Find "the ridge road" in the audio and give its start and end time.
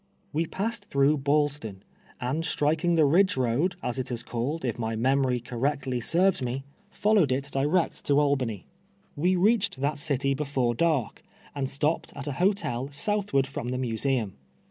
2.95-3.75